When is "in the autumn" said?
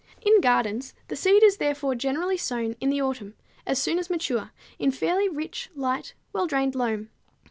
2.81-3.35